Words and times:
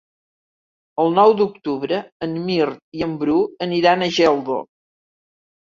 El 1.03 1.13
nou 1.19 1.33
d'octubre 1.41 2.01
en 2.29 2.35
Mirt 2.49 2.83
i 3.01 3.07
en 3.09 3.15
Bru 3.25 3.39
aniran 3.69 4.07
a 4.09 4.13
Geldo. 4.21 4.63